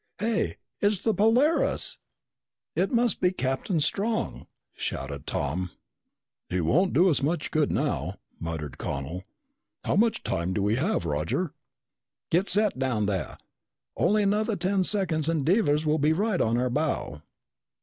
Hey! 0.17 0.57
It's 0.81 0.97
the 0.97 1.13
Polaris!" 1.13 1.99
"It 2.75 2.91
must 2.91 3.21
be 3.21 3.29
Captain 3.31 3.79
Strong!" 3.79 4.47
shouted 4.73 5.27
Tom. 5.27 5.69
"He 6.49 6.59
won't 6.59 6.93
do 6.95 7.07
us 7.07 7.21
much 7.21 7.51
good 7.51 7.71
now," 7.71 8.15
muttered 8.39 8.79
Connel. 8.79 9.25
"How 9.83 9.95
much 9.95 10.23
time 10.23 10.53
do 10.53 10.63
we 10.63 10.77
have, 10.77 11.05
Roger?" 11.05 11.53
"Get 12.31 12.49
set 12.49 12.79
down 12.79 13.05
there. 13.05 13.37
Only 13.95 14.23
another 14.23 14.55
ten 14.55 14.83
seconds 14.83 15.29
and 15.29 15.45
Devers 15.45 15.85
will 15.85 15.99
be 15.99 16.13
right 16.13 16.41
on 16.41 16.57
our 16.57 16.71
bow." 16.71 17.21